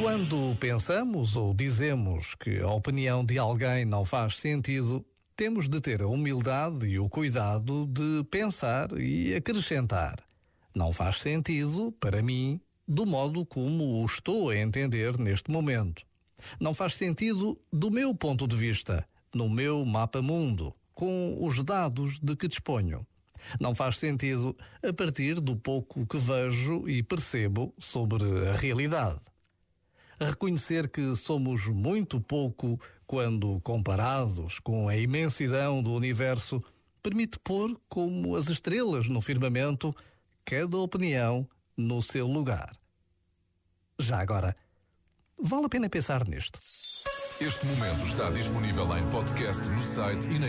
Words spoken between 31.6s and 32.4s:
muito